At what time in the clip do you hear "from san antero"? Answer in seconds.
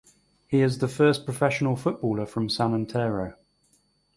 2.25-3.35